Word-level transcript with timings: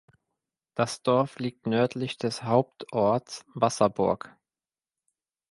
Das 0.73 1.03
Dorf 1.03 1.37
liegt 1.37 1.67
nördlich 1.67 2.17
des 2.17 2.41
Hauptorts 2.41 3.45
Wasserburg. 3.53 4.35